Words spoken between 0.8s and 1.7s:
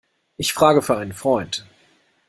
für einen Freund.